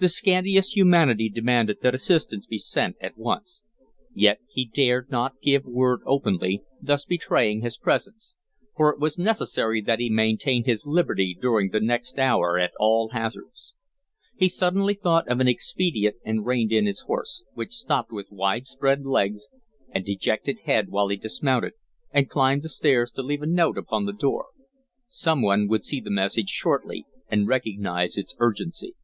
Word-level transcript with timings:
The 0.00 0.08
scantiest 0.10 0.74
humanity 0.76 1.30
demanded 1.30 1.78
that 1.80 1.94
assistance 1.94 2.44
be 2.44 2.58
sent 2.58 2.96
at 3.00 3.16
once. 3.16 3.62
Yet 4.12 4.40
he 4.50 4.66
dared 4.66 5.10
not 5.10 5.40
give 5.40 5.64
word 5.64 6.00
openly, 6.04 6.62
thus 6.80 7.06
betraying 7.06 7.62
his 7.62 7.78
presence, 7.78 8.34
for 8.76 8.90
it 8.90 8.98
was 8.98 9.16
necessary 9.16 9.80
that 9.80 10.00
he 10.00 10.10
maintain 10.10 10.64
his 10.64 10.86
liberty 10.86 11.38
during 11.40 11.70
the 11.70 11.80
next 11.80 12.18
hour 12.18 12.58
at 12.58 12.72
all 12.80 13.10
hazards. 13.12 13.74
He 14.34 14.48
suddenly 14.48 14.92
thought 14.94 15.26
of 15.28 15.38
an 15.38 15.48
expedient 15.48 16.16
and 16.24 16.44
reined 16.44 16.72
in 16.72 16.84
his 16.84 17.02
horse, 17.02 17.44
which 17.54 17.72
stopped 17.72 18.10
with 18.10 18.26
wide 18.30 18.66
spread 18.66 19.06
legs 19.06 19.48
and 19.90 20.04
dejected 20.04 20.62
head 20.66 20.90
while 20.90 21.08
he 21.08 21.16
dismounted 21.16 21.74
and 22.10 22.28
climbed 22.28 22.64
the 22.64 22.68
stairs 22.68 23.10
to 23.12 23.22
leave 23.22 23.40
a 23.40 23.46
note 23.46 23.78
upon 23.78 24.04
the 24.04 24.12
door. 24.12 24.48
Some 25.06 25.40
one 25.42 25.68
would 25.68 25.84
see 25.84 26.00
the 26.00 26.10
message 26.10 26.48
shortly 26.50 27.06
and 27.28 27.46
recognize 27.48 28.18
its 28.18 28.34
urgency. 28.38 28.96